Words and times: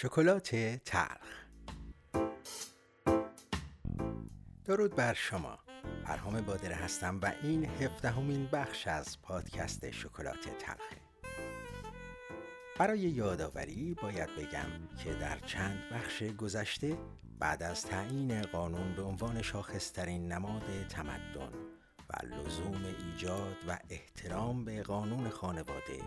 شکلات 0.00 0.56
تلخ 0.84 1.46
درود 4.64 4.96
بر 4.96 5.14
شما. 5.14 5.58
پرهام 6.04 6.40
بادره 6.40 6.74
هستم 6.74 7.20
و 7.22 7.32
این 7.42 7.64
هفدهمین 7.64 8.46
بخش 8.52 8.86
از 8.86 9.22
پادکست 9.22 9.90
شکلات 9.90 10.40
تلخه 10.58 10.96
برای 12.78 12.98
یادآوری 12.98 13.96
باید 14.02 14.28
بگم 14.36 14.96
که 15.04 15.14
در 15.14 15.38
چند 15.38 15.78
بخش 15.92 16.22
گذشته 16.22 16.98
بعد 17.38 17.62
از 17.62 17.86
تعیین 17.86 18.42
قانون 18.42 18.94
به 18.94 19.02
عنوان 19.02 19.42
شاخصترین 19.42 20.32
نماد 20.32 20.86
تمدن 20.88 21.52
و 22.10 22.26
لزوم 22.26 22.84
ایجاد 22.84 23.56
و 23.68 23.78
احترام 23.90 24.64
به 24.64 24.82
قانون 24.82 25.28
خانواده 25.28 25.98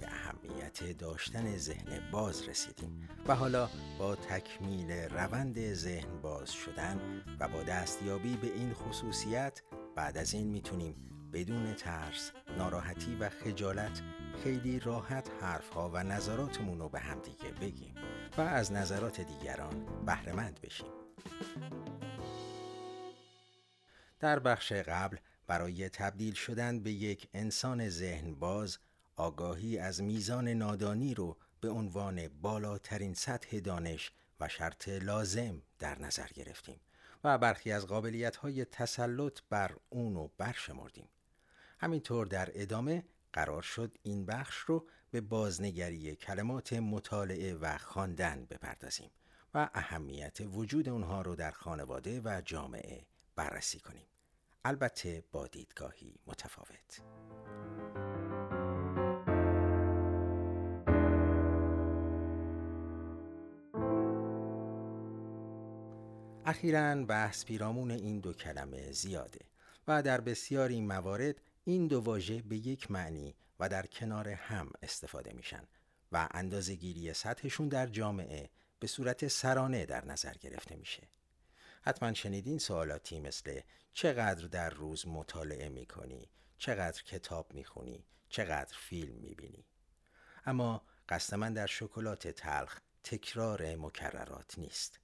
به 0.00 0.06
اهمیت 0.06 0.98
داشتن 0.98 1.56
ذهن 1.56 2.10
باز 2.10 2.48
رسیدیم 2.48 3.08
و 3.26 3.34
حالا 3.34 3.70
با 3.98 4.16
تکمیل 4.16 4.90
روند 4.90 5.74
ذهن 5.74 6.20
باز 6.20 6.52
شدن 6.52 7.22
و 7.40 7.48
با 7.48 7.62
دستیابی 7.62 8.36
به 8.36 8.46
این 8.46 8.74
خصوصیت 8.74 9.62
بعد 9.96 10.18
از 10.18 10.34
این 10.34 10.46
می‌تونیم 10.46 10.94
بدون 11.32 11.74
ترس، 11.74 12.32
ناراحتی 12.58 13.16
و 13.16 13.28
خجالت 13.28 14.02
خیلی 14.44 14.80
راحت 14.80 15.30
حرفها 15.40 15.90
و 15.90 16.02
نظراتمون 16.02 16.78
رو 16.78 16.88
به 16.88 17.00
همدیگه 17.00 17.50
بگیم 17.50 17.94
و 18.38 18.40
از 18.40 18.72
نظرات 18.72 19.20
دیگران 19.20 20.04
بهرهمند 20.06 20.60
بشیم. 20.60 20.86
در 24.20 24.38
بخش 24.38 24.72
قبل 24.72 25.16
برای 25.50 25.88
تبدیل 25.88 26.34
شدن 26.34 26.80
به 26.80 26.92
یک 26.92 27.28
انسان 27.34 27.88
ذهن 27.88 28.34
باز 28.34 28.78
آگاهی 29.16 29.78
از 29.78 30.02
میزان 30.02 30.48
نادانی 30.48 31.14
رو 31.14 31.36
به 31.60 31.70
عنوان 31.70 32.28
بالاترین 32.28 33.14
سطح 33.14 33.58
دانش 33.58 34.12
و 34.40 34.48
شرط 34.48 34.88
لازم 34.88 35.62
در 35.78 35.98
نظر 35.98 36.26
گرفتیم 36.34 36.80
و 37.24 37.38
برخی 37.38 37.72
از 37.72 37.86
قابلیت 37.86 38.36
های 38.36 38.64
تسلط 38.64 39.38
بر 39.48 39.76
اون 39.88 40.14
رو 40.14 40.30
برشمردیم. 40.38 41.08
همینطور 41.78 42.26
در 42.26 42.50
ادامه 42.54 43.04
قرار 43.32 43.62
شد 43.62 43.98
این 44.02 44.26
بخش 44.26 44.56
رو 44.56 44.86
به 45.10 45.20
بازنگری 45.20 46.16
کلمات 46.16 46.72
مطالعه 46.72 47.54
و 47.54 47.78
خواندن 47.78 48.46
بپردازیم 48.50 49.10
و 49.54 49.70
اهمیت 49.74 50.38
وجود 50.40 50.88
اونها 50.88 51.22
رو 51.22 51.36
در 51.36 51.50
خانواده 51.50 52.20
و 52.24 52.42
جامعه 52.44 53.06
بررسی 53.36 53.80
کنیم. 53.80 54.06
البته 54.64 55.24
با 55.32 55.46
دیدگاهی 55.46 56.14
متفاوت. 56.26 57.00
اخیرا 66.44 67.04
بحث 67.04 67.44
پیرامون 67.44 67.90
این 67.90 68.20
دو 68.20 68.32
کلمه 68.32 68.92
زیاده 68.92 69.40
و 69.88 70.02
در 70.02 70.20
بسیاری 70.20 70.80
موارد 70.80 71.40
این 71.64 71.86
دو 71.86 72.00
واژه 72.00 72.42
به 72.42 72.56
یک 72.56 72.90
معنی 72.90 73.34
و 73.60 73.68
در 73.68 73.86
کنار 73.86 74.28
هم 74.28 74.70
استفاده 74.82 75.32
میشن 75.32 75.62
و 76.12 76.28
اندازه 76.30 76.74
گیری 76.74 77.12
سطحشون 77.12 77.68
در 77.68 77.86
جامعه 77.86 78.50
به 78.78 78.86
صورت 78.86 79.28
سرانه 79.28 79.86
در 79.86 80.04
نظر 80.04 80.34
گرفته 80.34 80.76
میشه. 80.76 81.08
حتما 81.82 82.14
شنیدین 82.14 82.58
سوالاتی 82.58 83.20
مثل 83.20 83.60
چقدر 83.92 84.46
در 84.46 84.70
روز 84.70 85.06
مطالعه 85.06 85.68
می‌کنی، 85.68 86.30
چقدر 86.58 87.02
کتاب 87.02 87.54
می‌خونی، 87.54 88.04
چقدر 88.28 88.76
فیلم 88.78 89.14
می‌بینی. 89.14 89.64
اما 90.46 90.82
قصد 91.08 91.34
من 91.36 91.52
در 91.52 91.66
شکلات 91.66 92.28
تلخ 92.28 92.80
تکرار 93.04 93.76
مکررات 93.76 94.58
نیست. 94.58 95.00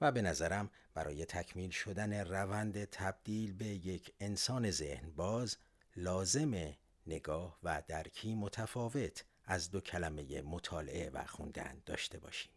و 0.00 0.12
به 0.12 0.22
نظرم 0.22 0.70
برای 0.94 1.24
تکمیل 1.24 1.70
شدن 1.70 2.12
روند 2.12 2.84
تبدیل 2.84 3.52
به 3.52 3.66
یک 3.66 4.14
انسان 4.20 4.70
ذهن 4.70 5.10
باز 5.10 5.56
لازم 5.96 6.74
نگاه 7.06 7.58
و 7.62 7.82
درکی 7.88 8.34
متفاوت 8.34 9.24
از 9.44 9.70
دو 9.70 9.80
کلمه 9.80 10.42
مطالعه 10.42 11.10
و 11.10 11.24
خوندن 11.24 11.82
داشته 11.86 12.18
باشیم. 12.18 12.52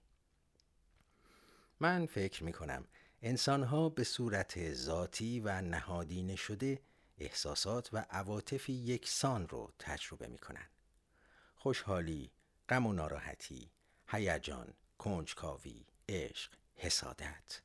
من 1.80 2.06
فکر 2.06 2.44
می 2.44 2.54
کنم 2.54 2.88
انسانها 3.22 3.90
به 3.90 4.04
صورت 4.04 4.74
ذاتی 4.74 5.40
و 5.40 5.62
نهادینه 5.62 6.36
شده 6.36 6.82
احساسات 7.18 7.90
و 7.94 8.06
عواطفی 8.10 8.74
یکسان 8.74 9.48
رو 9.48 9.74
تجربه 9.80 10.28
می 10.28 10.38
کنن. 10.38 10.70
خوشحالی، 11.56 12.32
غم 12.70 12.86
و 12.86 12.94
ناراحتی، 12.94 13.72
هیجان، 14.08 14.74
کنجکاوی، 14.98 15.86
عشق، 16.10 16.52
حسادت 16.76 17.62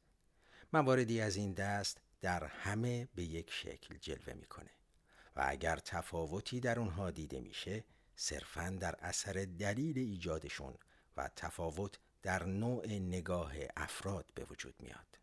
مواردی 0.72 1.20
از 1.20 1.36
این 1.36 1.52
دست 1.52 2.00
در 2.20 2.44
همه 2.44 3.08
به 3.14 3.22
یک 3.22 3.50
شکل 3.52 3.96
جلوه 3.96 4.34
می‌کنه 4.34 4.70
و 5.36 5.44
اگر 5.46 5.76
تفاوتی 5.76 6.60
در 6.60 6.78
اونها 6.78 7.10
دیده 7.10 7.40
میشه 7.40 7.84
صرفا 8.16 8.76
در 8.80 8.96
اثر 8.98 9.46
دلیل 9.58 9.98
ایجادشون 9.98 10.74
و 11.16 11.30
تفاوت 11.36 11.98
در 12.22 12.44
نوع 12.44 12.86
نگاه 12.86 13.52
افراد 13.76 14.30
به 14.34 14.44
وجود 14.44 14.74
میاد 14.78 15.19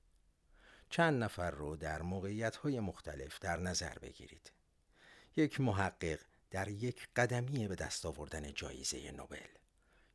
چند 0.89 1.23
نفر 1.23 1.51
رو 1.51 1.75
در 1.75 2.01
موقعیت 2.01 2.55
های 2.55 2.79
مختلف 2.79 3.39
در 3.39 3.57
نظر 3.57 3.99
بگیرید. 3.99 4.51
یک 5.35 5.61
محقق 5.61 6.19
در 6.51 6.67
یک 6.67 7.07
قدمی 7.15 7.67
به 7.67 7.75
دست 7.75 8.05
آوردن 8.05 8.53
جایزه 8.53 9.11
نوبل. 9.11 9.47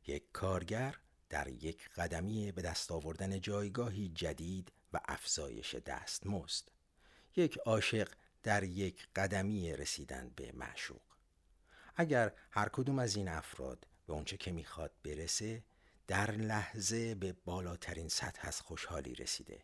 یک 0.07 0.31
کارگر 0.31 0.95
در 1.29 1.47
یک 1.47 1.89
قدمی 1.89 2.51
به 2.51 2.61
دست 2.61 2.91
آوردن 2.91 3.41
جایگاهی 3.41 4.09
جدید 4.09 4.71
و 4.93 4.99
افزایش 5.05 5.75
دستمزد 5.75 6.71
یک 7.35 7.57
عاشق 7.57 8.11
در 8.43 8.63
یک 8.63 9.07
قدمی 9.15 9.73
رسیدن 9.73 10.31
به 10.35 10.51
معشوق. 10.51 11.01
اگر 11.95 12.33
هر 12.51 12.69
کدوم 12.69 12.99
از 12.99 13.15
این 13.15 13.27
افراد 13.27 13.87
به 14.07 14.13
اونچه 14.13 14.37
که 14.37 14.51
می‌خواد 14.51 14.91
برسه 15.03 15.63
در 16.07 16.31
لحظه 16.31 17.15
به 17.15 17.33
بالاترین 17.45 18.09
سطح 18.09 18.47
از 18.47 18.61
خوشحالی 18.61 19.15
رسیده. 19.15 19.63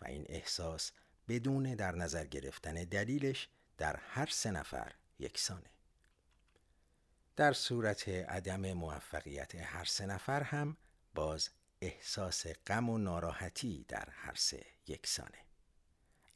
و 0.00 0.06
این 0.06 0.26
احساس 0.28 0.92
بدون 1.28 1.74
در 1.74 1.94
نظر 1.94 2.26
گرفتن 2.26 2.74
دلیلش 2.74 3.48
در 3.78 3.96
هر 3.96 4.26
سه 4.26 4.50
نفر 4.50 4.92
یکسانه. 5.18 5.70
در 7.36 7.52
صورت 7.52 8.08
عدم 8.08 8.72
موفقیت 8.72 9.54
هر 9.54 9.84
سه 9.84 10.06
نفر 10.06 10.42
هم 10.42 10.76
باز 11.14 11.50
احساس 11.80 12.46
غم 12.46 12.88
و 12.88 12.98
ناراحتی 12.98 13.84
در 13.88 14.08
هر 14.10 14.34
سه 14.34 14.66
یکسانه. 14.86 15.38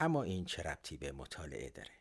اما 0.01 0.23
این 0.23 0.45
چه 0.45 0.63
ربطی 0.63 0.97
به 0.97 1.13
مطالعه 1.13 1.71
داره؟ 1.71 1.95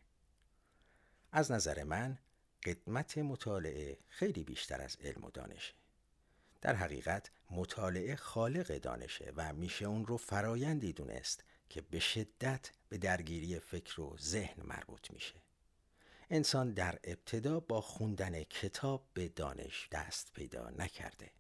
از 1.32 1.52
نظر 1.52 1.84
من 1.84 2.20
قدمت 2.64 3.18
مطالعه 3.18 3.98
خیلی 4.08 4.44
بیشتر 4.44 4.82
از 4.82 4.98
علم 5.02 5.24
و 5.24 5.32
دانشه. 5.32 5.79
در 6.62 6.76
حقیقت 6.76 7.32
مطالعه 7.52 8.16
خالق 8.16 8.78
دانشه 8.78 9.34
و 9.36 9.54
میشه 9.54 9.86
اون 9.86 10.06
رو 10.06 10.18
فرایندی 10.18 10.94
دونست 10.94 11.44
که 11.70 11.82
به 11.82 12.00
شدت 12.00 12.72
به 12.90 12.98
درگیری 12.98 13.60
فکر 13.60 14.02
و 14.02 14.18
ذهن 14.18 14.64
مربوط 14.64 15.12
میشه. 15.12 15.36
انسان 16.30 16.74
در 16.74 17.00
ابتدا 17.04 17.60
با 17.60 17.82
خوندن 17.82 18.44
کتاب 18.44 19.08
به 19.14 19.30
دانش 19.30 19.88
دست 19.92 20.34
پیدا 20.34 20.70
نکرده. 20.70 21.32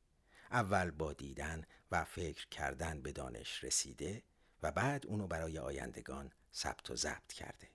اول 0.52 0.92
با 0.92 1.14
دیدن 1.14 1.64
و 1.92 2.04
فکر 2.04 2.48
کردن 2.48 3.02
به 3.02 3.12
دانش 3.12 3.64
رسیده 3.64 4.24
و 4.64 4.72
بعد 4.72 5.08
اونو 5.08 5.28
برای 5.28 5.60
آیندگان 5.60 6.32
ثبت 6.54 6.92
و 6.92 6.96
ضبط 6.96 7.34
کرده. 7.34 7.68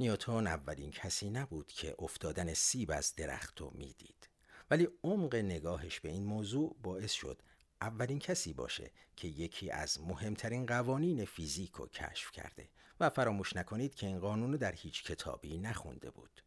نیوتون 0.00 0.46
اولین 0.46 0.90
کسی 0.90 1.30
نبود 1.30 1.72
که 1.72 1.94
افتادن 1.98 2.54
سیب 2.54 2.90
از 2.90 3.14
درخت 3.14 3.60
رو 3.60 3.70
می‌دید. 3.74 4.28
ولی 4.70 4.88
عمق 5.04 5.34
نگاهش 5.34 6.00
به 6.00 6.08
این 6.08 6.24
موضوع 6.24 6.76
باعث 6.82 7.12
شد 7.12 7.42
اولین 7.80 8.18
کسی 8.18 8.52
باشه 8.52 8.90
که 9.16 9.28
یکی 9.28 9.70
از 9.70 10.00
مهمترین 10.00 10.66
قوانین 10.66 11.24
فیزیک 11.24 11.72
رو 11.72 11.86
کشف 11.86 12.30
کرده 12.32 12.68
و 13.00 13.10
فراموش 13.10 13.56
نکنید 13.56 13.94
که 13.94 14.06
این 14.06 14.18
قانون 14.18 14.50
در 14.50 14.72
هیچ 14.72 15.04
کتابی 15.04 15.58
نخونده 15.58 16.10
بود. 16.10 16.42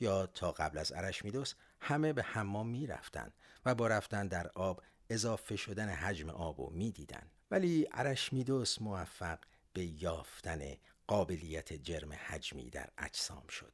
یا 0.00 0.26
تا 0.26 0.52
قبل 0.52 0.78
از 0.78 0.92
ارشمیدس 0.92 1.54
همه 1.80 2.12
به 2.12 2.22
حمام 2.22 2.68
می 2.68 2.86
رفتن 2.86 3.32
و 3.64 3.74
با 3.74 3.86
رفتن 3.86 4.28
در 4.28 4.48
آب 4.48 4.82
اضافه 5.10 5.56
شدن 5.56 5.88
حجم 5.88 6.30
آب 6.30 6.60
رو 6.60 6.70
می 6.70 6.92
دیدن. 6.92 7.30
ولی 7.50 7.88
ارشمیدس 7.92 8.82
موفق 8.82 9.38
به 9.72 9.84
یافتن 9.84 10.60
قابلیت 11.06 11.72
جرم 11.72 12.12
حجمی 12.12 12.70
در 12.70 12.88
اجسام 12.98 13.46
شد. 13.46 13.72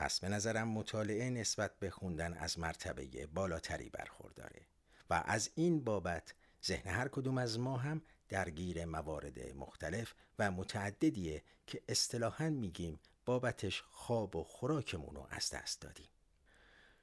پس 0.00 0.20
به 0.20 0.28
نظرم 0.28 0.68
مطالعه 0.68 1.30
نسبت 1.30 1.78
به 1.78 1.90
خوندن 1.90 2.34
از 2.34 2.58
مرتبه 2.58 3.26
بالاتری 3.26 3.90
برخورداره 3.90 4.66
و 5.10 5.22
از 5.26 5.50
این 5.54 5.84
بابت 5.84 6.34
ذهن 6.66 6.90
هر 6.90 7.08
کدوم 7.08 7.38
از 7.38 7.58
ما 7.58 7.76
هم 7.76 8.02
درگیر 8.28 8.84
موارد 8.84 9.56
مختلف 9.56 10.14
و 10.38 10.50
متعددیه 10.50 11.42
که 11.66 11.82
اصطلاحا 11.88 12.50
میگیم 12.50 13.00
بابتش 13.24 13.82
خواب 13.82 14.36
و 14.36 14.44
خوراکمون 14.44 15.14
رو 15.14 15.26
از 15.30 15.50
دست 15.50 15.80
دادیم. 15.80 16.08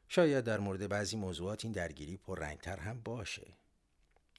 شاید 0.08 0.46
در 0.46 0.60
مورد 0.60 0.90
بعضی 0.90 1.18
موضوعات 1.18 1.66
این 1.66 1.74
درگیری 1.74 2.18
پر 2.18 2.40
رنگتر 2.40 2.80
هم 2.80 3.02
باشه. 3.02 3.58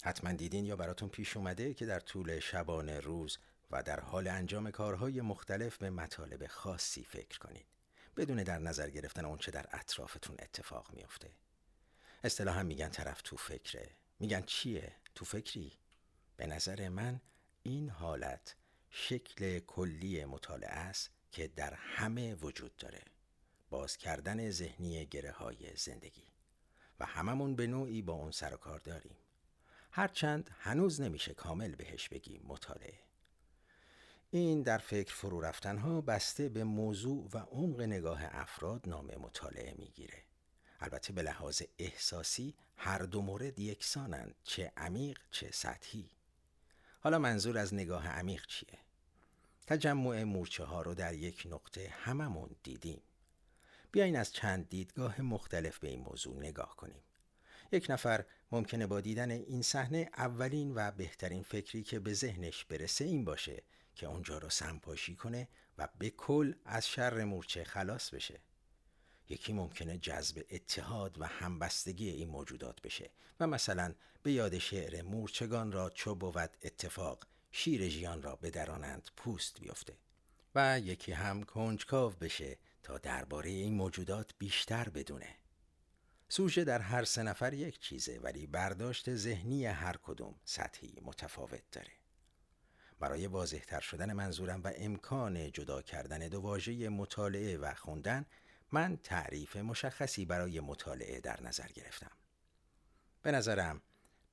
حتما 0.02 0.32
دیدین 0.32 0.64
یا 0.64 0.76
براتون 0.76 1.08
پیش 1.08 1.36
اومده 1.36 1.74
که 1.74 1.86
در 1.86 2.00
طول 2.00 2.38
شبانه 2.38 3.00
روز 3.00 3.38
و 3.70 3.82
در 3.82 4.00
حال 4.00 4.28
انجام 4.28 4.70
کارهای 4.70 5.20
مختلف 5.20 5.76
به 5.76 5.90
مطالب 5.90 6.46
خاصی 6.46 7.04
فکر 7.04 7.38
کنید 7.38 7.77
بدون 8.18 8.42
در 8.42 8.58
نظر 8.58 8.90
گرفتن 8.90 9.24
اون 9.24 9.38
چه 9.38 9.50
در 9.50 9.66
اطرافتون 9.72 10.36
اتفاق 10.38 10.92
میافته. 10.92 11.30
اصطلاحا 12.24 12.62
میگن 12.62 12.88
طرف 12.88 13.22
تو 13.22 13.36
فکره. 13.36 13.90
میگن 14.18 14.42
چیه؟ 14.42 14.96
تو 15.14 15.24
فکری؟ 15.24 15.72
به 16.36 16.46
نظر 16.46 16.88
من 16.88 17.20
این 17.62 17.90
حالت 17.90 18.56
شکل 18.90 19.58
کلی 19.58 20.24
مطالعه 20.24 20.70
است 20.70 21.10
که 21.32 21.48
در 21.48 21.74
همه 21.74 22.34
وجود 22.34 22.76
داره. 22.76 23.02
باز 23.70 23.96
کردن 23.96 24.50
ذهنی 24.50 25.06
گره 25.06 25.30
های 25.30 25.76
زندگی. 25.76 26.26
و 27.00 27.06
هممون 27.06 27.56
به 27.56 27.66
نوعی 27.66 28.02
با 28.02 28.12
اون 28.12 28.30
سر 28.30 28.54
و 28.54 28.56
کار 28.56 28.78
داریم. 28.78 29.16
هرچند 29.90 30.50
هنوز 30.58 31.00
نمیشه 31.00 31.34
کامل 31.34 31.74
بهش 31.74 32.08
بگیم 32.08 32.42
مطالعه. 32.44 33.07
این 34.30 34.62
در 34.62 34.78
فکر 34.78 35.14
فرو 35.14 35.40
رفتن 35.40 36.00
بسته 36.00 36.48
به 36.48 36.64
موضوع 36.64 37.28
و 37.32 37.38
عمق 37.38 37.80
نگاه 37.80 38.20
افراد 38.24 38.88
نام 38.88 39.06
مطالعه 39.06 39.74
می‌گیره. 39.78 40.22
البته 40.80 41.12
به 41.12 41.22
لحاظ 41.22 41.62
احساسی 41.78 42.54
هر 42.76 42.98
دو 42.98 43.22
مورد 43.22 43.58
یکسانند 43.58 44.34
چه 44.44 44.72
عمیق 44.76 45.18
چه 45.30 45.50
سطحی. 45.52 46.10
حالا 47.00 47.18
منظور 47.18 47.58
از 47.58 47.74
نگاه 47.74 48.08
عمیق 48.08 48.46
چیه؟ 48.46 48.78
تجمع 49.66 50.24
مورچه 50.24 50.64
ها 50.64 50.82
رو 50.82 50.94
در 50.94 51.14
یک 51.14 51.46
نقطه 51.50 51.88
هممون 51.88 52.56
دیدیم. 52.62 53.02
بیاین 53.92 54.16
از 54.16 54.32
چند 54.32 54.68
دیدگاه 54.68 55.20
مختلف 55.20 55.78
به 55.78 55.88
این 55.88 56.00
موضوع 56.00 56.38
نگاه 56.38 56.76
کنیم. 56.76 57.02
یک 57.72 57.86
نفر 57.90 58.24
ممکنه 58.52 58.86
با 58.86 59.00
دیدن 59.00 59.30
این 59.30 59.62
صحنه 59.62 60.10
اولین 60.16 60.72
و 60.74 60.90
بهترین 60.90 61.42
فکری 61.42 61.82
که 61.82 61.98
به 62.00 62.12
ذهنش 62.12 62.64
برسه 62.64 63.04
این 63.04 63.24
باشه 63.24 63.62
که 63.98 64.06
اونجا 64.06 64.38
رو 64.38 64.50
سمپاشی 64.50 65.14
کنه 65.14 65.48
و 65.78 65.88
به 65.98 66.10
کل 66.10 66.54
از 66.64 66.88
شر 66.88 67.24
مورچه 67.24 67.64
خلاص 67.64 68.10
بشه. 68.10 68.40
یکی 69.28 69.52
ممکنه 69.52 69.98
جذب 69.98 70.44
اتحاد 70.50 71.20
و 71.20 71.24
همبستگی 71.24 72.10
این 72.10 72.28
موجودات 72.28 72.82
بشه 72.82 73.10
و 73.40 73.46
مثلا 73.46 73.94
به 74.22 74.32
یاد 74.32 74.58
شعر 74.58 75.02
مورچگان 75.02 75.72
را 75.72 75.90
چو 75.90 76.14
بود 76.14 76.50
اتفاق 76.62 77.26
شیر 77.52 77.88
ژیان 77.88 78.22
را 78.22 78.36
بدرانند 78.36 79.10
پوست 79.16 79.60
بیفته 79.60 79.96
و 80.54 80.80
یکی 80.80 81.12
هم 81.12 81.42
کنجکاو 81.42 82.12
بشه 82.12 82.58
تا 82.82 82.98
درباره 82.98 83.50
این 83.50 83.74
موجودات 83.74 84.34
بیشتر 84.38 84.88
بدونه. 84.88 85.36
سوژه 86.28 86.64
در 86.64 86.80
هر 86.80 87.04
سه 87.04 87.22
نفر 87.22 87.54
یک 87.54 87.80
چیزه 87.80 88.18
ولی 88.18 88.46
برداشت 88.46 89.14
ذهنی 89.14 89.66
هر 89.66 89.96
کدوم 90.02 90.34
سطحی 90.44 90.98
متفاوت 91.02 91.62
داره. 91.72 91.97
برای 93.00 93.26
واضحتر 93.26 93.80
شدن 93.80 94.12
منظورم 94.12 94.60
و 94.64 94.72
امکان 94.76 95.52
جدا 95.52 95.82
کردن 95.82 96.28
دو 96.28 96.40
واژه 96.40 96.88
مطالعه 96.88 97.56
و 97.56 97.74
خوندن 97.74 98.26
من 98.72 98.96
تعریف 98.96 99.56
مشخصی 99.56 100.24
برای 100.24 100.60
مطالعه 100.60 101.20
در 101.20 101.42
نظر 101.42 101.68
گرفتم. 101.68 102.10
به 103.22 103.32
نظرم 103.32 103.82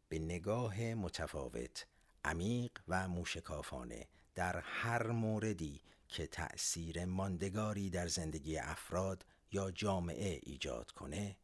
به 0.10 0.20
نگاه 0.20 0.82
متفاوت 0.82 1.86
عمیق 2.26 2.72
و 2.88 3.08
موشکافانه 3.08 4.08
در 4.36 4.60
هر 4.60 5.08
موردی 5.08 5.82
که 6.08 6.28
تأثیر 6.28 7.06
ماندگاری 7.06 7.90
در 7.90 8.08
زندگی 8.08 8.58
افراد 8.58 9.26
یا 9.52 9.72
جامعه 9.72 10.40
ایجاد 10.44 10.92
کنه 10.92 11.38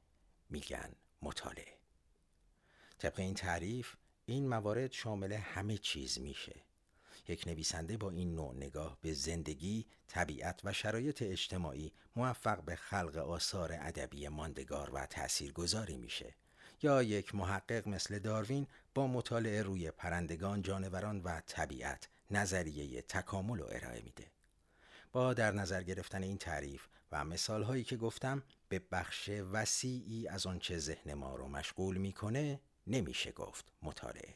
میگن 0.49 0.91
مطالعه. 1.21 1.77
طبق 2.97 3.19
این 3.19 3.33
تعریف 3.33 3.95
این 4.25 4.47
موارد 4.47 4.91
شامل 4.91 5.33
همه 5.33 5.77
چیز 5.77 6.19
میشه. 6.19 6.70
یک 7.27 7.47
نویسنده 7.47 7.97
با 7.97 8.09
این 8.09 8.35
نوع 8.35 8.55
نگاه 8.55 8.97
به 9.01 9.13
زندگی، 9.13 9.85
طبیعت 10.07 10.61
و 10.63 10.73
شرایط 10.73 11.21
اجتماعی 11.21 11.91
موفق 12.15 12.63
به 12.63 12.75
خلق 12.75 13.17
آثار 13.17 13.77
ادبی 13.79 14.27
ماندگار 14.27 14.89
و 14.93 15.05
تاثیرگذاری 15.05 15.97
میشه 15.97 16.35
یا 16.83 17.03
یک 17.03 17.35
محقق 17.35 17.87
مثل 17.87 18.19
داروین 18.19 18.67
با 18.93 19.07
مطالعه 19.07 19.61
روی 19.61 19.91
پرندگان، 19.91 20.61
جانوران 20.61 21.21
و 21.21 21.41
طبیعت 21.47 22.09
نظریه 22.31 23.01
تکامل 23.01 23.59
رو 23.59 23.65
ارائه 23.71 24.01
میده. 24.01 24.31
با 25.11 25.33
در 25.33 25.51
نظر 25.51 25.83
گرفتن 25.83 26.23
این 26.23 26.37
تعریف 26.37 26.87
و 27.11 27.25
مثال 27.25 27.63
هایی 27.63 27.83
که 27.83 27.97
گفتم 27.97 28.43
به 28.69 28.81
بخش 28.91 29.29
وسیعی 29.29 30.27
از 30.27 30.45
آنچه 30.45 30.77
ذهن 30.77 31.13
ما 31.13 31.35
رو 31.35 31.47
مشغول 31.47 31.97
می‌کنه 31.97 32.59
نمیشه 32.87 33.31
گفت 33.31 33.71
مطالعه. 33.81 34.35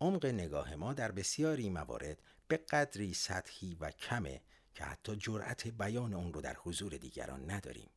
عمق 0.00 0.26
نگاه 0.26 0.74
ما 0.74 0.92
در 0.92 1.12
بسیاری 1.12 1.70
موارد 1.70 2.22
به 2.48 2.56
قدری 2.56 3.14
سطحی 3.14 3.74
و 3.80 3.90
کمه 3.90 4.40
که 4.74 4.84
حتی 4.84 5.16
جرأت 5.16 5.68
بیان 5.68 6.14
اون 6.14 6.32
رو 6.32 6.40
در 6.40 6.56
حضور 6.56 6.96
دیگران 6.96 7.50
نداریم. 7.50 7.90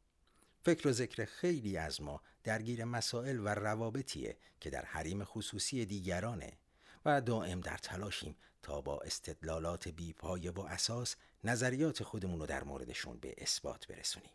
فکر 0.65 0.87
و 0.87 0.91
ذکر 0.91 1.25
خیلی 1.25 1.77
از 1.77 2.01
ما 2.01 2.21
درگیر 2.43 2.85
مسائل 2.85 3.39
و 3.39 3.47
روابطیه 3.47 4.37
که 4.59 4.69
در 4.69 4.85
حریم 4.85 5.23
خصوصی 5.23 5.85
دیگرانه 5.85 6.57
و 7.05 7.21
دائم 7.21 7.61
در 7.61 7.77
تلاشیم 7.77 8.35
تا 8.61 8.81
با 8.81 8.99
استدلالات 8.99 9.87
بیپایه 9.87 10.51
و 10.51 10.59
اساس 10.59 11.15
نظریات 11.43 12.03
خودمون 12.03 12.39
رو 12.39 12.45
در 12.45 12.63
موردشون 12.63 13.19
به 13.19 13.35
اثبات 13.37 13.87
برسونیم. 13.87 14.31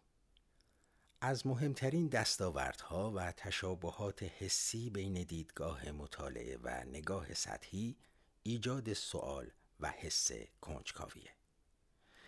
از 1.26 1.47
مهمترین 1.47 2.09
دستاوردها 2.09 3.12
و 3.17 3.32
تشابهات 3.32 4.23
حسی 4.23 4.91
بین 4.91 5.12
دیدگاه 5.12 5.91
مطالعه 5.91 6.59
و 6.62 6.85
نگاه 6.85 7.35
سطحی 7.35 7.97
ایجاد 8.43 8.93
سوال 8.93 9.50
و 9.81 9.91
حس 9.91 10.31
کنجکاویه. 10.61 11.31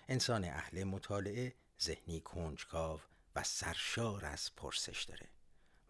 انسان 0.08 0.44
اهل 0.44 0.84
مطالعه 0.84 1.54
ذهنی 1.82 2.20
کنجکاو 2.20 3.00
و 3.34 3.43
سرشار 3.43 4.25
از 4.25 4.50
پرسش 4.56 5.04
داره 5.04 5.28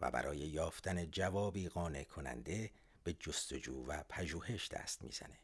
و 0.00 0.10
برای 0.10 0.38
یافتن 0.38 1.10
جوابی 1.10 1.68
قانع 1.68 2.04
کننده 2.04 2.70
به 3.04 3.12
جستجو 3.12 3.84
و 3.86 4.02
پژوهش 4.08 4.68
دست 4.68 5.02
می‌زنه 5.02 5.38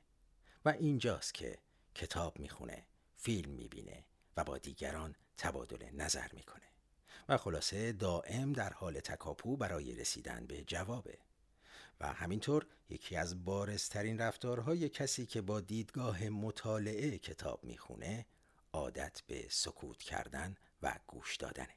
و 0.65 0.69
اینجاست 0.69 1.35
که 1.35 1.59
کتاب 1.95 2.39
می‌خونه، 2.39 2.87
فیلم 3.17 3.51
می‌بینه 3.51 4.05
و 4.37 4.45
با 4.45 4.59
دیگران 4.59 5.17
تبادل 5.37 5.91
نظر 5.93 6.29
می‌کنه 6.33 6.73
و 7.29 7.37
خلاصه 7.37 7.93
دائم 7.93 8.53
در 8.53 8.73
حال 8.73 9.01
تکاپو 9.01 9.57
برای 9.57 9.95
رسیدن 9.95 10.47
به 10.47 10.65
جوابه. 10.65 11.19
و 12.01 12.13
همینطور 12.13 12.67
یکی 12.89 13.17
از 13.17 13.45
بارزترین 13.45 14.19
رفتارهای 14.19 14.89
کسی 14.89 15.27
که 15.27 15.41
با 15.41 15.61
دیدگاه 15.61 16.29
مطالعه 16.29 17.19
کتاب 17.19 17.65
می‌خونه 17.65 18.27
عادت 18.73 19.23
به 19.27 19.47
سکوت 19.51 19.99
کردن 19.99 20.55
و 20.83 20.95
گوش 21.07 21.37
دادنه. 21.37 21.77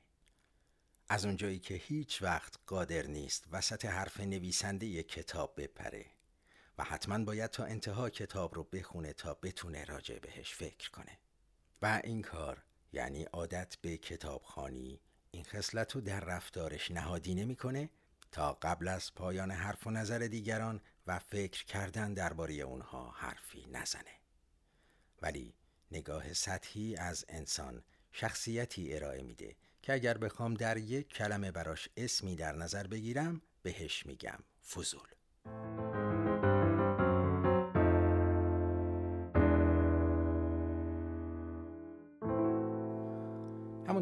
از 1.09 1.25
اونجایی 1.25 1.59
که 1.59 1.73
هیچ 1.73 2.21
وقت 2.21 2.55
قادر 2.67 3.07
نیست 3.07 3.45
وسط 3.51 3.85
حرف 3.85 4.19
نویسنده 4.19 5.03
کتاب 5.03 5.53
بپره 5.61 6.05
و 6.77 6.83
حتما 6.83 7.23
باید 7.23 7.49
تا 7.49 7.65
انتها 7.65 8.09
کتاب 8.09 8.55
رو 8.55 8.63
بخونه 8.63 9.13
تا 9.13 9.33
بتونه 9.33 9.83
راجع 9.83 10.19
بهش 10.19 10.53
فکر 10.53 10.91
کنه. 10.91 11.17
و 11.81 12.01
این 12.03 12.21
کار 12.21 12.63
یعنی 12.93 13.23
عادت 13.23 13.75
به 13.81 13.97
کتابخانی 13.97 15.01
این 15.35 15.43
خصلت 15.43 15.91
رو 15.91 16.01
در 16.01 16.19
رفتارش 16.19 16.91
نهادی 16.91 17.35
نمی‌کنه 17.35 17.89
تا 18.31 18.53
قبل 18.53 18.87
از 18.87 19.15
پایان 19.15 19.51
حرف 19.51 19.87
و 19.87 19.91
نظر 19.91 20.19
دیگران 20.19 20.81
و 21.07 21.19
فکر 21.19 21.65
کردن 21.65 22.13
درباره 22.13 22.53
اونها 22.53 23.11
حرفی 23.11 23.65
نزنه. 23.71 24.19
ولی 25.21 25.53
نگاه 25.91 26.33
سطحی 26.33 26.95
از 26.95 27.25
انسان 27.29 27.83
شخصیتی 28.11 28.93
ارائه 28.93 29.21
میده 29.21 29.55
که 29.81 29.93
اگر 29.93 30.17
بخوام 30.17 30.53
در 30.53 30.77
یک 30.77 31.13
کلمه 31.13 31.51
براش 31.51 31.89
اسمی 31.97 32.35
در 32.35 32.55
نظر 32.55 32.87
بگیرم 32.87 33.41
بهش 33.63 34.05
میگم 34.05 34.39
فضول. 34.69 35.07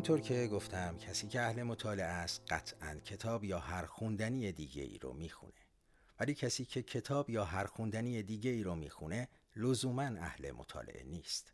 همونطور 0.03 0.27
که 0.27 0.47
گفتم 0.47 0.97
کسی 0.97 1.27
که 1.27 1.41
اهل 1.41 1.63
مطالعه 1.63 2.05
است 2.05 2.41
قطعا 2.49 2.95
کتاب 3.05 3.43
یا 3.43 3.59
هر 3.59 3.85
خوندنی 3.85 4.51
دیگه 4.51 4.83
ای 4.83 4.97
رو 4.97 5.13
می‌خونه. 5.13 5.53
ولی 6.19 6.33
کسی 6.33 6.65
که 6.65 6.83
کتاب 6.83 7.29
یا 7.29 7.45
هر 7.45 7.65
خوندنی 7.65 8.23
دیگه 8.23 8.51
ای 8.51 8.63
رو 8.63 8.75
می‌خونه 8.75 9.27
لزوما 9.55 10.01
اهل 10.01 10.51
مطالعه 10.51 11.03
نیست. 11.03 11.53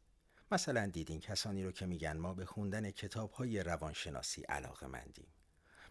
مثلا 0.52 0.86
دیدین 0.86 1.20
کسانی 1.20 1.64
رو 1.64 1.72
که 1.72 1.86
میگن 1.86 2.18
ما 2.18 2.34
به 2.34 2.46
خوندن 2.46 2.92
کتاب 2.92 3.32
های 3.32 3.64
روانشناسی 3.64 4.42
علاقه 4.42 4.88
مندیم 4.88 5.28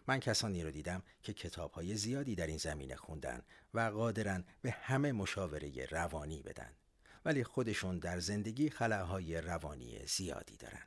من 0.07 0.19
کسانی 0.19 0.63
رو 0.63 0.71
دیدم 0.71 1.03
که 1.23 1.33
کتاب 1.33 1.71
های 1.71 1.95
زیادی 1.95 2.35
در 2.35 2.47
این 2.47 2.57
زمینه 2.57 2.95
خوندن 2.95 3.41
و 3.73 3.79
قادرن 3.79 4.45
به 4.61 4.71
همه 4.71 5.11
مشاوره 5.11 5.85
روانی 5.85 6.41
بدن. 6.41 6.73
ولی 7.25 7.43
خودشون 7.43 7.99
در 7.99 8.19
زندگی 8.19 8.69
خلاهای 8.69 9.41
روانی 9.41 10.05
زیادی 10.05 10.57
دارن. 10.57 10.83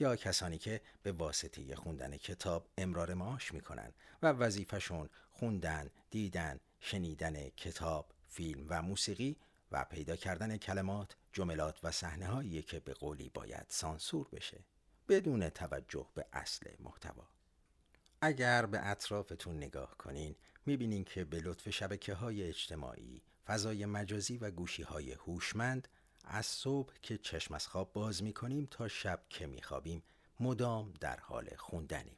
یا 0.00 0.16
کسانی 0.16 0.58
که 0.58 0.80
به 1.02 1.12
واسطه 1.12 1.76
خوندن 1.76 2.16
کتاب 2.16 2.68
امرار 2.78 3.14
معاش 3.14 3.54
می‌کنن 3.54 3.92
و 4.22 4.26
وظیفشون 4.26 5.08
خوندن، 5.30 5.90
دیدن، 6.10 6.60
شنیدن 6.80 7.48
کتاب، 7.48 8.12
فیلم 8.28 8.66
و 8.68 8.82
موسیقی 8.82 9.36
و 9.72 9.84
پیدا 9.84 10.16
کردن 10.16 10.56
کلمات، 10.56 11.16
جملات 11.32 11.78
و 11.82 11.90
صحنه 11.90 12.62
که 12.62 12.80
به 12.80 12.94
قولی 12.94 13.28
باید 13.28 13.66
سانسور 13.68 14.28
بشه 14.32 14.64
بدون 15.08 15.48
توجه 15.48 16.06
به 16.14 16.26
اصل 16.32 16.70
محتوا. 16.80 17.28
اگر 18.20 18.66
به 18.66 18.86
اطرافتون 18.86 19.56
نگاه 19.56 19.96
کنین 19.96 20.36
می‌بینین 20.66 21.04
که 21.04 21.24
به 21.24 21.40
لطف 21.40 21.70
شبکه 21.70 22.14
های 22.14 22.42
اجتماعی، 22.42 23.22
فضای 23.46 23.86
مجازی 23.86 24.38
و 24.38 24.50
گوشی 24.50 24.82
های 24.82 25.12
هوشمند 25.12 25.88
از 26.32 26.46
صبح 26.46 26.92
که 27.02 27.18
چشم 27.18 27.54
از 27.54 27.66
خواب 27.66 27.92
باز 27.92 28.22
می‌کنیم 28.22 28.68
تا 28.70 28.88
شب 28.88 29.22
که 29.28 29.46
میخوابیم 29.46 30.02
مدام 30.40 30.92
در 31.00 31.20
حال 31.20 31.56
خوندنیم. 31.56 32.16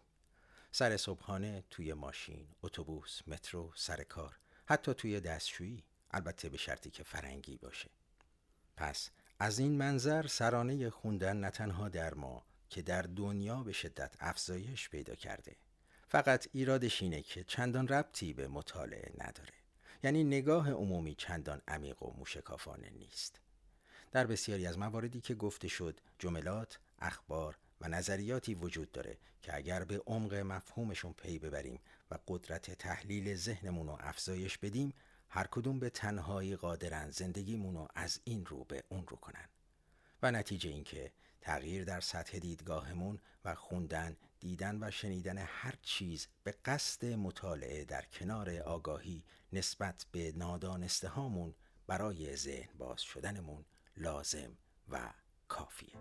سر 0.71 0.97
صبحانه 0.97 1.64
توی 1.71 1.95
ماشین، 1.95 2.49
اتوبوس، 2.62 3.21
مترو، 3.26 3.73
سر 3.75 4.02
کار، 4.02 4.38
حتی 4.66 4.95
توی 4.95 5.21
دستشویی، 5.21 5.85
البته 6.11 6.49
به 6.49 6.57
شرطی 6.57 6.90
که 6.90 7.02
فرنگی 7.02 7.57
باشه. 7.57 7.90
پس 8.76 9.11
از 9.38 9.59
این 9.59 9.78
منظر 9.78 10.26
سرانه 10.26 10.90
خوندن 10.90 11.37
نه 11.37 11.50
تنها 11.50 11.88
در 11.88 12.14
ما 12.14 12.45
که 12.69 12.83
در 12.83 13.02
دنیا 13.02 13.62
به 13.62 13.73
شدت 13.73 14.16
افزایش 14.21 14.88
پیدا 14.88 15.14
کرده 15.14 15.57
فقط 16.09 16.49
ایرادش 16.52 17.02
اینه 17.02 17.23
که 17.23 17.45
چندان 17.45 17.88
ربطی 17.88 18.33
به 18.33 18.49
مطالعه 18.49 19.12
نداره 19.19 19.54
یعنی 20.02 20.25
نگاه 20.25 20.71
عمومی 20.71 21.14
چندان 21.14 21.62
عمیق 21.69 22.02
و 22.02 22.12
موشکافانه 22.19 22.90
نیست 22.90 23.40
در 24.12 24.26
بسیاری 24.26 24.66
از 24.66 24.78
مواردی 24.78 25.21
که 25.21 25.35
گفته 25.35 25.69
شد 25.69 26.00
جملات، 26.19 26.78
اخبار 26.99 27.59
و 27.81 27.88
نظریاتی 27.88 28.54
وجود 28.54 28.92
داره 28.92 29.19
که 29.42 29.57
اگر 29.57 29.85
به 29.85 30.02
عمق 30.07 30.35
مفهومشون 30.35 31.12
پی 31.12 31.38
ببریم 31.38 31.81
و 32.11 32.19
قدرت 32.28 32.71
تحلیل 32.71 33.35
ذهنمون 33.37 33.87
رو 33.87 33.97
افزایش 34.00 34.59
بدیم 34.59 34.92
هر 35.28 35.47
کدوم 35.50 35.78
به 35.78 35.90
تنهایی 35.90 36.57
قادرن 36.57 37.11
زندگیمون 37.11 37.75
رو 37.75 37.88
از 37.95 38.21
این 38.25 38.47
رو 38.47 38.64
به 38.64 38.83
اون 38.88 39.07
رو 39.07 39.16
کنن. 39.16 39.49
و 40.23 40.31
نتیجه 40.31 40.71
اینکه 40.71 41.12
تغییر 41.40 41.85
در 41.85 42.00
سطح 42.00 42.38
دیدگاهمون 42.38 43.19
و 43.45 43.54
خوندن، 43.54 44.16
دیدن 44.40 44.78
و 44.81 44.90
شنیدن 44.90 45.38
هر 45.38 45.75
چیز 45.83 46.28
به 46.45 46.54
قصد 46.64 47.07
مطالعه 47.07 47.85
در 47.85 48.04
کنار 48.04 48.50
آگاهی 48.50 49.25
نسبت 49.52 50.07
به 50.12 50.33
نادانسته 50.37 51.09
هامون 51.09 51.54
برای 51.87 52.37
ذهن 52.37 52.69
باز 52.78 53.00
شدنمون 53.00 53.64
لازم 53.97 54.59
و 54.89 55.13
کافیه. 55.49 55.99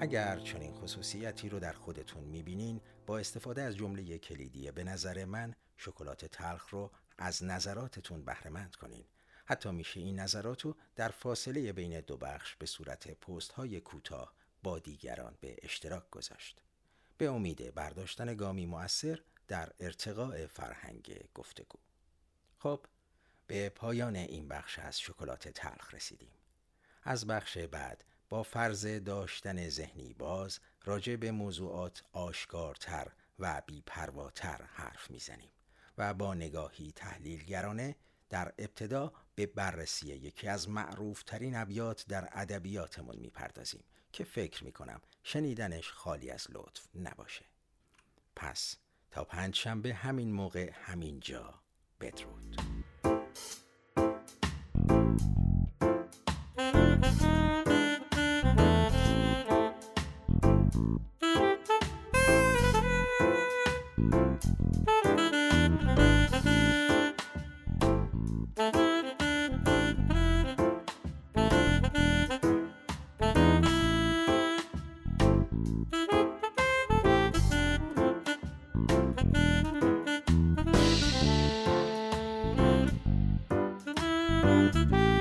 اگر 0.00 0.38
چنین 0.38 0.74
خصوصیتی 0.74 1.48
رو 1.48 1.58
در 1.58 1.72
خودتون 1.72 2.24
می‌بینین 2.24 2.80
با 3.06 3.18
استفاده 3.18 3.62
از 3.62 3.76
جمله 3.76 4.18
کلیدی 4.18 4.70
به 4.70 4.84
نظر 4.84 5.24
من 5.24 5.54
شکلات 5.76 6.24
تلخ 6.24 6.68
رو 6.68 6.90
از 7.18 7.44
نظراتتون 7.44 8.24
بهرهمند 8.24 8.76
کنین 8.76 9.04
حتی 9.44 9.70
میشه 9.70 10.00
این 10.00 10.20
نظرات 10.20 10.62
رو 10.62 10.76
در 10.96 11.08
فاصله 11.08 11.72
بین 11.72 12.00
دو 12.00 12.16
بخش 12.16 12.56
به 12.56 12.66
صورت 12.66 13.10
پست 13.10 13.52
های 13.52 13.80
کوتاه 13.80 14.34
با 14.62 14.78
دیگران 14.78 15.38
به 15.40 15.56
اشتراک 15.62 16.10
گذاشت 16.10 16.62
به 17.18 17.26
امید 17.30 17.74
برداشتن 17.74 18.34
گامی 18.34 18.66
مؤثر 18.66 19.20
در 19.52 19.72
ارتقاء 19.80 20.46
فرهنگ 20.46 21.24
گفتگو. 21.34 21.78
خب 22.58 22.86
به 23.46 23.68
پایان 23.68 24.16
این 24.16 24.48
بخش 24.48 24.78
از 24.78 25.00
شکلات 25.00 25.48
تلخ 25.48 25.94
رسیدیم. 25.94 26.32
از 27.02 27.26
بخش 27.26 27.58
بعد 27.58 28.04
با 28.28 28.42
فرض 28.42 28.86
داشتن 28.86 29.68
ذهنی 29.68 30.14
باز 30.14 30.60
راجع 30.84 31.16
به 31.16 31.30
موضوعات 31.30 32.04
آشکارتر 32.12 33.12
و 33.38 33.62
بیپرواتر 33.66 34.62
حرف 34.62 35.10
می‌زنیم 35.10 35.50
و 35.98 36.14
با 36.14 36.34
نگاهی 36.34 36.92
تحلیلگرانه 36.92 37.96
در 38.30 38.54
ابتدا 38.58 39.12
به 39.34 39.46
بررسی 39.46 40.06
یکی 40.06 40.48
از 40.48 40.68
معروف 40.68 41.22
ترین 41.22 41.56
ابیات 41.56 42.06
در 42.08 42.28
ادبیاتمون 42.32 43.16
می‌پردازیم 43.16 43.84
که 44.12 44.24
فکر 44.24 44.64
می‌کنم 44.64 45.00
شنیدنش 45.22 45.92
خالی 45.92 46.30
از 46.30 46.46
لطف 46.50 46.86
نباشه. 46.94 47.44
پس 48.36 48.76
تا 49.12 49.24
پنج 49.24 49.54
شنبه 49.54 49.94
همین 49.94 50.32
موقع 50.32 50.70
همین 50.74 51.20
جا 51.20 51.54
بدرود. 52.00 52.56
Bye. 84.72 85.11